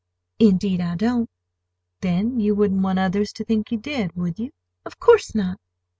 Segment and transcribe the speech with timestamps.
[0.39, 1.29] "Indeed I don't!"
[1.99, 4.49] "Then you wouldn't want others to think you did, would you?"
[4.83, 5.59] "Of course not!"